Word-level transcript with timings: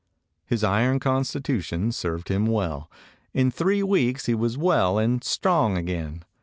His 0.47 0.63
iron 0.63 0.99
constitution 0.99 1.91
served 1.91 2.29
him 2.29 2.47
well. 2.47 2.89
In 3.35 3.51
three 3.51 3.83
weeks 3.83 4.25
he 4.25 4.33
was 4.33 4.57
well 4.57 4.97
and 4.97 5.23
strong 5.23 5.77
again. 5.77 6.23